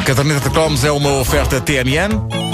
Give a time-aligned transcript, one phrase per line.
[0.00, 2.44] caderneta de cromos é uma oferta TMN.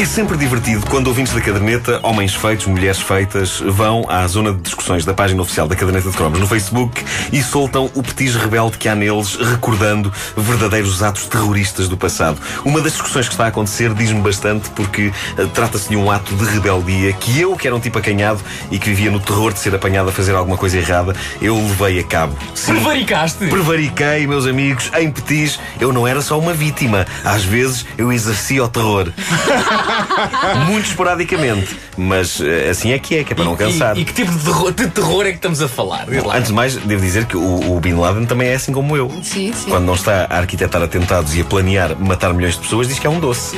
[0.00, 4.62] É sempre divertido quando ouvintes da caderneta, homens feitos, mulheres feitas, vão à zona de
[4.62, 8.78] discussões da página oficial da caderneta de cromos no Facebook e soltam o petis rebelde
[8.78, 12.38] que há neles, recordando verdadeiros atos terroristas do passado.
[12.64, 16.34] Uma das discussões que está a acontecer diz-me bastante porque uh, trata-se de um ato
[16.34, 19.58] de rebeldia que eu, que era um tipo acanhado e que vivia no terror de
[19.58, 22.34] ser apanhado a fazer alguma coisa errada, eu levei a cabo.
[22.54, 23.46] Sim, Prevaricaste?
[23.48, 25.60] Prevariquei, meus amigos, em petis.
[25.78, 27.06] Eu não era só uma vítima.
[27.22, 29.12] Às vezes eu exercia o terror.
[30.66, 31.76] Muito esporadicamente.
[31.96, 33.96] Mas eh, assim é que é, que é para não cansar.
[33.96, 36.06] E, e que tipo de terror, de terror é que estamos a falar?
[36.34, 39.10] Antes de mais, devo dizer que o, o Bin Laden também é assim como eu.
[39.22, 39.68] Sim, sim.
[39.70, 43.06] Quando não está a arquitetar atentados e a planear matar milhões de pessoas, diz que
[43.06, 43.56] é um doce.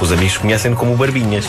[0.00, 1.46] Os amigos conhecem-no como Barbinhas.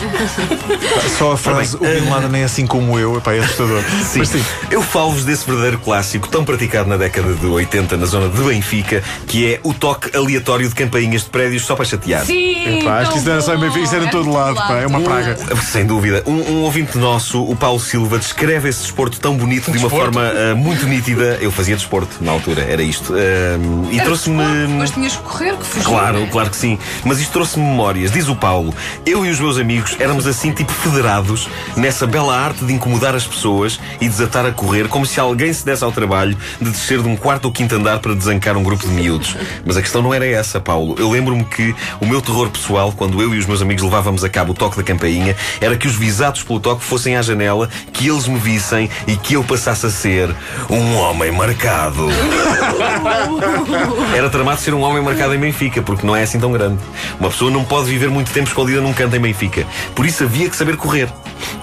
[1.18, 3.82] Só a frase, o Bin Laden é assim como eu, epá, é assustador.
[4.04, 4.18] Sim.
[4.18, 8.28] Mas sim, Eu falo-vos desse verdadeiro clássico, tão praticado na década de 80 na zona
[8.28, 12.24] de Benfica, que é o toque aleatório de campainhas de prédios só para chatear.
[12.24, 14.56] Sim, Epá, acho que isso não era só em Benfica, isso era em todo lado,
[14.56, 15.36] pá, é uma praga.
[15.62, 16.22] Sem dúvida.
[16.26, 20.12] Um, um ouvinte nosso, o Paulo Silva, descreve esse desporto tão bonito de uma Desporto?
[20.12, 21.38] forma ah, muito nítida.
[21.40, 23.14] Eu fazia desporto na altura, era isto.
[23.14, 24.42] Ah, e trouxe-me.
[24.78, 25.84] Mas tinhas que correr, que fugir.
[25.84, 26.78] Claro, claro que sim.
[27.04, 28.12] Mas isto trouxe-me memórias.
[28.12, 28.74] Diz o Paulo:
[29.06, 33.26] Eu e os meus amigos éramos assim, tipo federados, nessa bela arte de incomodar as
[33.26, 37.08] pessoas e desatar a correr, como se alguém se desse ao trabalho de descer de
[37.08, 39.36] um quarto ou quinto andar para desancar um grupo de miúdos.
[39.64, 40.94] Mas a questão não era essa, Paulo.
[40.98, 44.28] Eu lembro-me que o meu terror pessoal, quando eu e os meus amigos levávamos a
[44.28, 48.08] cabo o toque da campainha, era que os visados pelo toque fossem à janela, que
[48.08, 50.34] eles me vissem e que eu passasse a ser
[50.68, 52.08] um homem marcado.
[54.14, 56.78] Era tramado ser um homem marcado em Benfica, porque não é assim tão grande.
[57.18, 59.66] Uma pessoa não pode viver muito tempo escondida num canto em Benfica.
[59.94, 61.08] Por isso havia que saber correr.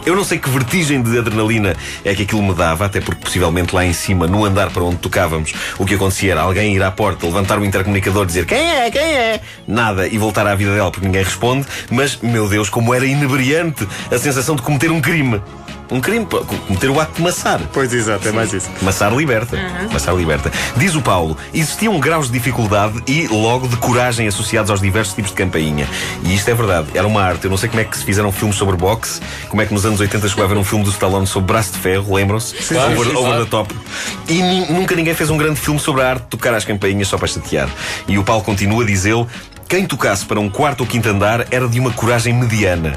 [0.04, 3.76] Eu não sei que vertigem de adrenalina é que aquilo me dava, até porque possivelmente
[3.76, 6.90] lá em cima, no andar para onde tocávamos, o que acontecia era alguém ir à
[6.90, 10.90] porta, levantar o intercomunicador, dizer quem é, quem é, nada e voltar à vida dela
[10.90, 11.68] porque ninguém responde.
[11.92, 15.40] Mas, meu Deus, como era inebriante a sensação de cometer um crime.
[15.92, 17.60] Um crime, cometer o ato de maçar.
[17.74, 18.70] Pois exato, é mais isso.
[18.82, 19.58] Maçar liberta.
[19.92, 20.52] Maçar liberta.
[20.78, 25.32] Diz o Paulo, existiam graus de dificuldade e logo de coragem associados aos diversos tipos
[25.32, 25.88] de campainha.
[26.24, 27.46] E isto é verdade, era uma arte.
[27.46, 29.86] Eu não sei como é que se fizeram filmes sobre boxe, como é que nos
[29.86, 32.56] anos 80 chegou a haver um filme do Stallone sobre braço de ferro, lembram-se?
[32.56, 33.76] Claro, over, sim, over the top.
[34.28, 34.42] E
[34.72, 37.28] nunca ninguém fez um grande filme sobre a arte de tocar as campainhas só para
[37.28, 37.70] chatear.
[38.08, 39.26] E o Paulo continua, diz ele.
[39.70, 42.94] Quem tocasse para um quarto ou quinto andar era de uma coragem mediana.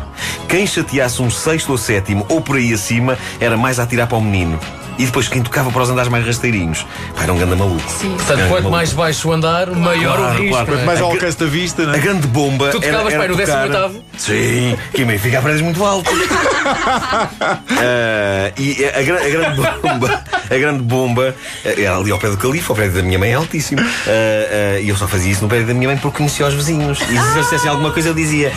[0.49, 4.17] Quem chateasse um sexto ou sétimo ou por aí acima era mais a atirar para
[4.17, 4.59] o menino.
[4.99, 7.83] E depois quem tocava para os andares mais rasteirinhos pá, era um grande maluco.
[7.91, 8.11] Sim.
[8.15, 8.71] Portanto, quanto maluco.
[8.71, 10.51] mais baixo o andar, maior Claro, o risco.
[10.51, 10.73] claro.
[10.75, 10.85] não é?
[10.85, 13.29] Mais A ao alcance da vista, não A grande bomba Tu era, tocavas, era pai,
[13.29, 13.69] no tocar...
[13.69, 14.01] 18º?
[14.19, 16.13] Sim, que Benfica há prédios muito altos.
[17.85, 22.29] Ah, e a, gra- a grande bomba, a grande bomba eh, era ali ao pé
[22.29, 23.81] do calife, ao prédio da minha mãe é altíssimo.
[23.81, 24.11] Ah,
[24.77, 27.01] ah, e eu só fazia isso no prédio da minha mãe porque conhecia os vizinhos.
[27.01, 28.53] E se eles dissessem alguma coisa, eu dizia: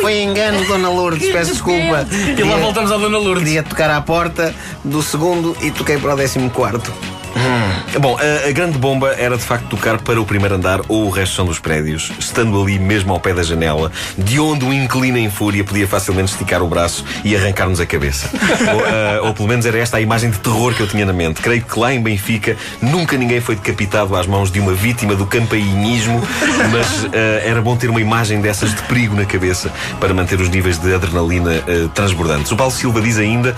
[0.00, 2.06] Foi engano, Dona Lourdes, peço desculpa.
[2.36, 3.44] E lá voltamos à Dona Lourdes.
[3.44, 6.92] Queria tocar à porta do segundo e toquei para o décimo quarto.
[7.36, 7.98] Hum.
[8.00, 11.10] Bom, a, a grande bomba era de facto tocar para o primeiro andar ou o
[11.10, 15.18] resto são dos prédios, estando ali mesmo ao pé da janela, de onde um inclina
[15.18, 18.28] em fúria podia facilmente esticar o braço e arrancar-nos a cabeça.
[18.72, 21.12] ou, ah, ou pelo menos era esta a imagem de terror que eu tinha na
[21.12, 21.40] mente.
[21.40, 25.26] Creio que lá em Benfica nunca ninguém foi decapitado às mãos de uma vítima do
[25.26, 26.22] campainhismo,
[26.70, 30.48] mas ah, era bom ter uma imagem dessas de perigo na cabeça para manter os
[30.48, 32.50] níveis de adrenalina ah, transbordantes.
[32.52, 33.56] O Paulo Silva diz ainda.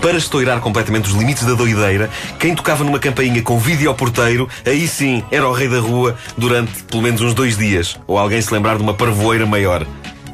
[0.00, 4.48] Para estourar completamente os limites da doideira, quem tocava numa campainha com vídeo ao porteiro,
[4.64, 7.98] aí sim era o rei da rua durante pelo menos uns dois dias.
[8.06, 9.84] Ou alguém se lembrar de uma parvoeira maior.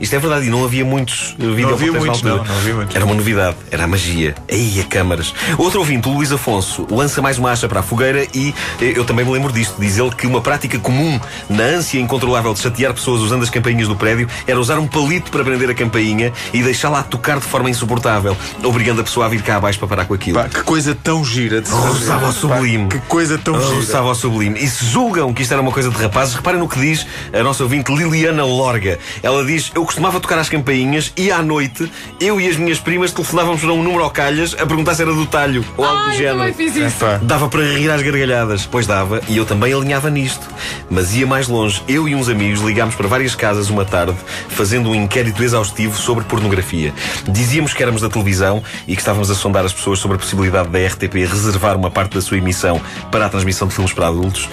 [0.00, 2.94] Isto é verdade, e não havia muitos vídeo havia muitos, não, não havia muitos.
[2.94, 4.35] Era uma novidade, era a magia.
[4.50, 5.35] Aí a câmaras.
[5.56, 9.25] Outro ouvinte, Luís Afonso, lança mais uma acha para a fogueira e eh, eu também
[9.25, 9.76] me lembro disto.
[9.79, 11.19] Diz ele que uma prática comum
[11.49, 15.31] na ânsia incontrolável de chatear pessoas usando as campainhas do prédio era usar um palito
[15.31, 19.29] para prender a campainha e deixá-la a tocar de forma insuportável, obrigando a pessoa a
[19.29, 20.38] vir cá abaixo para parar com aquilo.
[20.38, 21.70] Pá, que coisa tão gira de.
[21.70, 22.88] Roçava ao Pá, sublime.
[22.88, 23.75] Que coisa tão gira.
[23.75, 24.58] Roçava ao sublime.
[24.62, 27.43] E se julgam que isto era uma coisa de rapazes, reparem no que diz a
[27.43, 28.99] nossa ouvinte Liliana Lorga.
[29.23, 32.81] Ela diz: Eu eu costumava tocar às campainhas e à noite eu e as minhas
[32.81, 36.05] primas telefonávamos para um número ao calhas a perguntar se era do talho ou algo
[36.05, 36.39] do Ai, género.
[36.39, 37.05] também fiz isso.
[37.23, 40.49] Dava para rir às gargalhadas, pois dava, e eu também alinhava nisto.
[40.89, 41.83] Mas ia mais longe.
[41.87, 44.17] Eu e uns amigos ligámos para várias casas uma tarde,
[44.49, 46.95] fazendo um inquérito exaustivo sobre pornografia.
[47.29, 50.71] Dizíamos que éramos da televisão e que estávamos a sondar as pessoas sobre a possibilidade
[50.71, 54.49] da RTP reservar uma parte da sua emissão para a transmissão de filmes para adultos.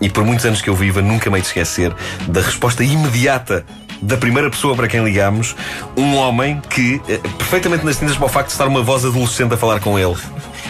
[0.00, 1.92] E por muitos anos que eu viva, nunca me hei de esquecer
[2.28, 3.64] da resposta imediata
[4.00, 5.54] da primeira pessoa para quem ligámos,
[5.96, 9.54] um homem que, eh, perfeitamente nas tintas para o facto de estar uma voz adolescente
[9.54, 10.16] a falar com ele,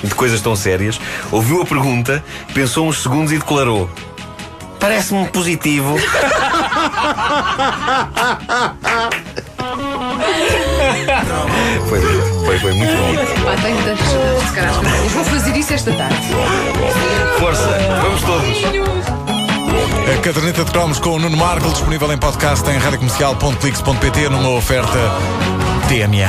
[0.02, 1.00] de coisas tão sérias,
[1.30, 2.22] ouviu a pergunta,
[2.54, 3.90] pensou uns segundos e declarou:
[4.78, 5.96] Parece-me positivo.
[11.88, 12.00] foi,
[12.44, 13.44] foi, foi muito bonito.
[13.44, 15.12] Pá, tenho tantas saudades de campainhas.
[15.12, 16.16] Vou fazer isso esta tarde.
[17.38, 19.25] Força, vamos todos.
[20.26, 24.98] Caderneta de Cromos com o Nuno Marco, disponível em podcast em radiocomercial.clix.pt numa oferta
[25.86, 26.26] TMA.